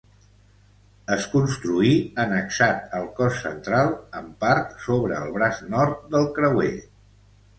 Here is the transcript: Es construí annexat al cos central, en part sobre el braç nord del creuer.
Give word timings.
Es 1.15 1.25
construí 1.33 1.89
annexat 2.23 2.95
al 3.01 3.05
cos 3.19 3.37
central, 3.43 3.93
en 4.21 4.33
part 4.45 4.73
sobre 4.87 5.21
el 5.27 5.35
braç 5.39 5.63
nord 5.75 6.09
del 6.17 6.25
creuer. 6.39 6.75